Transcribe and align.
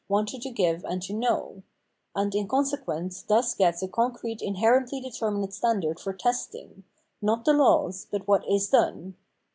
"* 0.05 0.09
wanted 0.09 0.41
to 0.41 0.49
give 0.49 0.83
and 0.83 1.03
to 1.03 1.13
know; 1.13 1.61
and 2.15 2.33
in 2.33 2.47
consequence 2.47 3.23
tkus 3.23 3.55
gets 3.55 3.83
a 3.83 3.87
concrete 3.87 4.41
inherently 4.41 4.99
determinate 4.99 5.53
standard 5.53 5.99
for" 5.99 6.11
testing," 6.27 6.83
not 7.21 7.45
the 7.45 7.53
laws, 7.53 8.07
but 8.09 8.27
what 8.27 8.43
is 8.49 8.67
done. 8.69 9.15